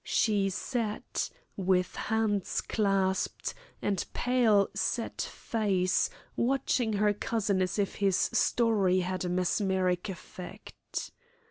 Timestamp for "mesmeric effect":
9.29-11.11